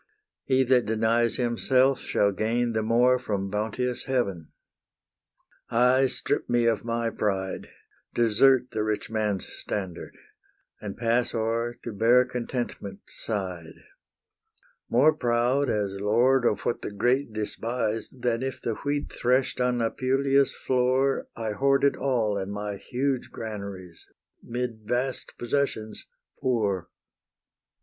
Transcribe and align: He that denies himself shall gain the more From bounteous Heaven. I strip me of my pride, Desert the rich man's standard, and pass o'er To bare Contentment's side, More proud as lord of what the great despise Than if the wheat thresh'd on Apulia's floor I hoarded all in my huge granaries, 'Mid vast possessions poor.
He 0.45 0.63
that 0.63 0.87
denies 0.87 1.35
himself 1.35 1.99
shall 1.99 2.31
gain 2.31 2.73
the 2.73 2.81
more 2.81 3.19
From 3.19 3.51
bounteous 3.51 4.05
Heaven. 4.05 4.51
I 5.69 6.07
strip 6.07 6.49
me 6.49 6.65
of 6.65 6.83
my 6.83 7.11
pride, 7.11 7.69
Desert 8.15 8.71
the 8.71 8.83
rich 8.83 9.11
man's 9.11 9.45
standard, 9.47 10.17
and 10.81 10.97
pass 10.97 11.35
o'er 11.35 11.75
To 11.83 11.93
bare 11.93 12.25
Contentment's 12.25 13.15
side, 13.23 13.75
More 14.89 15.13
proud 15.13 15.69
as 15.69 15.93
lord 15.93 16.45
of 16.45 16.61
what 16.65 16.81
the 16.81 16.89
great 16.89 17.31
despise 17.31 18.09
Than 18.09 18.41
if 18.41 18.59
the 18.59 18.73
wheat 18.83 19.13
thresh'd 19.13 19.61
on 19.61 19.83
Apulia's 19.83 20.55
floor 20.55 21.27
I 21.35 21.51
hoarded 21.51 21.95
all 21.95 22.39
in 22.39 22.49
my 22.49 22.77
huge 22.77 23.29
granaries, 23.29 24.07
'Mid 24.41 24.79
vast 24.83 25.35
possessions 25.37 26.07
poor. 26.39 26.89